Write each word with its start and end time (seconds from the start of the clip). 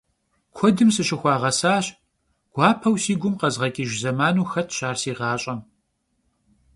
Kuedım 0.57 0.89
sışıxuağesaş, 0.95 1.85
guapeu 2.53 2.95
si 3.03 3.13
gum 3.21 3.35
khezğeç'ıjj 3.39 3.95
zemanu 4.03 4.43
xetş 4.51 4.79
ar 4.87 4.95
si 5.01 5.11
ğaş'em. 5.19 5.59